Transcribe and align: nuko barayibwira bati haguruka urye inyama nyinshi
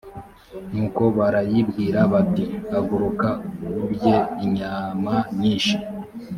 nuko 0.73 1.03
barayibwira 1.17 1.99
bati 2.13 2.43
haguruka 2.71 3.29
urye 3.87 4.17
inyama 4.45 5.13
nyinshi 5.39 5.75